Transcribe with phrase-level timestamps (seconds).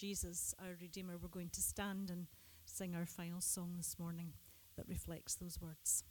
[0.00, 2.26] Jesus, our Redeemer, we're going to stand and
[2.64, 4.32] sing our final song this morning
[4.78, 6.04] that reflects those words.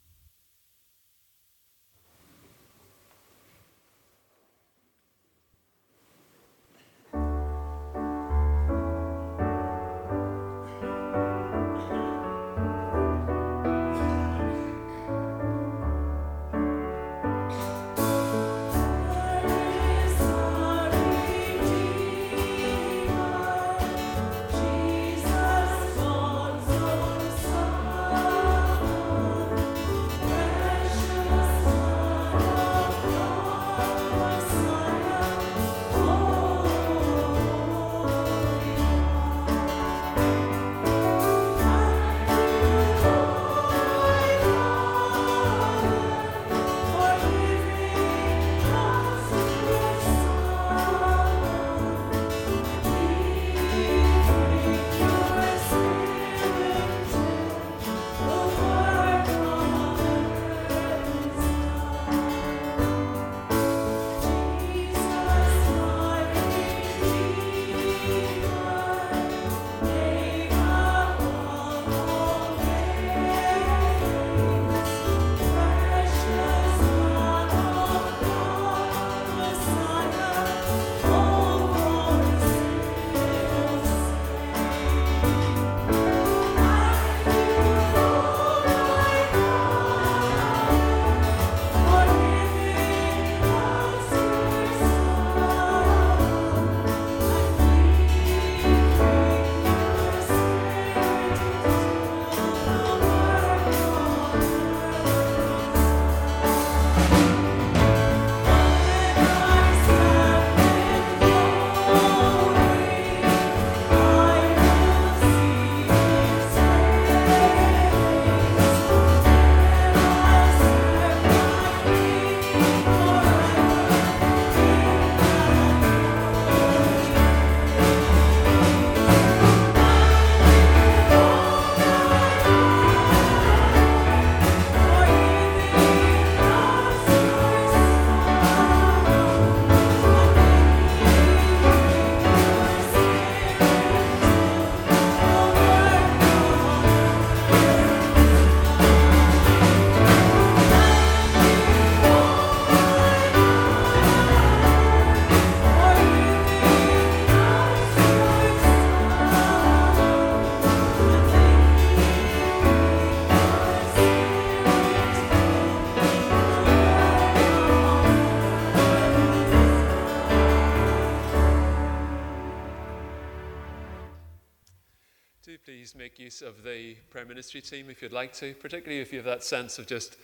[176.42, 179.78] Of the prayer ministry team if you'd like to, particularly if you have that sense
[179.78, 180.16] of just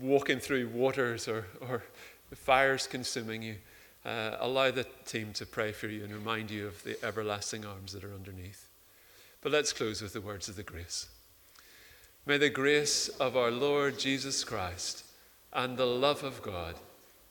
[0.00, 1.82] walking through waters or, or
[2.34, 3.56] fires consuming you.
[4.04, 7.92] Uh, allow the team to pray for you and remind you of the everlasting arms
[7.92, 8.68] that are underneath.
[9.40, 11.08] But let's close with the words of the grace.
[12.26, 15.04] May the grace of our Lord Jesus Christ
[15.52, 16.74] and the love of God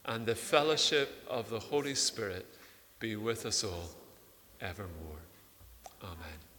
[0.06, 2.48] and the fellowship of the Holy Spirit
[3.00, 3.90] be with us all
[4.62, 5.22] evermore.
[6.02, 6.53] Amen.